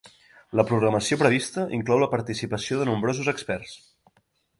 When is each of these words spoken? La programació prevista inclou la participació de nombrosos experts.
La 0.59 0.63
programació 0.69 1.17
prevista 1.21 1.65
inclou 1.79 2.01
la 2.03 2.07
participació 2.13 2.79
de 2.81 2.87
nombrosos 2.91 3.29
experts. 3.35 3.77